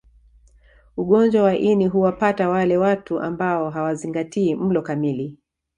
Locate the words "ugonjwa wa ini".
0.97-1.87